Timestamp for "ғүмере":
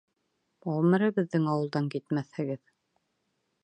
0.69-1.11